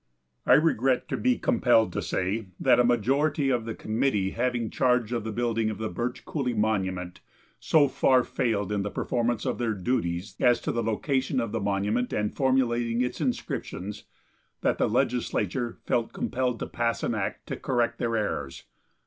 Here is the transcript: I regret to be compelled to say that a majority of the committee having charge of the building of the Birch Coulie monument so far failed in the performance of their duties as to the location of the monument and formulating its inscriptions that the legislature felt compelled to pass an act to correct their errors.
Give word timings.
I 0.47 0.53
regret 0.55 1.07
to 1.09 1.15
be 1.15 1.37
compelled 1.37 1.93
to 1.93 2.01
say 2.01 2.47
that 2.59 2.79
a 2.79 2.83
majority 2.83 3.51
of 3.51 3.65
the 3.65 3.75
committee 3.75 4.31
having 4.31 4.71
charge 4.71 5.11
of 5.11 5.23
the 5.23 5.31
building 5.31 5.69
of 5.69 5.77
the 5.77 5.89
Birch 5.89 6.25
Coulie 6.25 6.55
monument 6.57 7.19
so 7.59 7.87
far 7.87 8.23
failed 8.23 8.71
in 8.71 8.81
the 8.81 8.89
performance 8.89 9.45
of 9.45 9.59
their 9.59 9.75
duties 9.75 10.35
as 10.39 10.59
to 10.61 10.71
the 10.71 10.81
location 10.81 11.39
of 11.39 11.51
the 11.51 11.61
monument 11.61 12.11
and 12.13 12.35
formulating 12.35 13.01
its 13.01 13.21
inscriptions 13.21 14.05
that 14.61 14.79
the 14.79 14.89
legislature 14.89 15.77
felt 15.85 16.13
compelled 16.13 16.57
to 16.61 16.65
pass 16.65 17.03
an 17.03 17.13
act 17.13 17.45
to 17.45 17.55
correct 17.55 17.99
their 17.99 18.17
errors. 18.17 18.63